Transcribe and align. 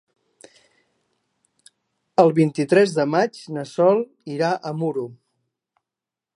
El 2.25 2.33
vint-i-tres 2.41 2.95
de 3.01 3.07
maig 3.17 3.39
na 3.59 3.67
Sol 3.75 4.03
irà 4.39 4.51
a 4.71 4.73
Muro. 4.81 5.05